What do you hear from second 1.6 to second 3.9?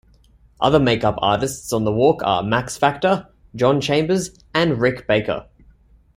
on the walk are Max Factor, John